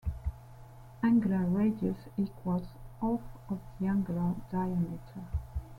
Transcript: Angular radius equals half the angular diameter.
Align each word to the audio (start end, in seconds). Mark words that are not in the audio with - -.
Angular 1.03 1.45
radius 1.45 2.07
equals 2.17 2.65
half 3.01 3.21
the 3.79 3.85
angular 3.85 4.33
diameter. 4.51 5.21